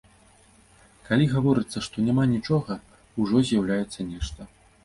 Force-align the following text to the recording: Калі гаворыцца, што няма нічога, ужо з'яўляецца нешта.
Калі 1.09 1.27
гаворыцца, 1.33 1.83
што 1.87 1.95
няма 2.07 2.23
нічога, 2.33 2.81
ужо 3.25 3.45
з'яўляецца 3.51 4.09
нешта. 4.11 4.53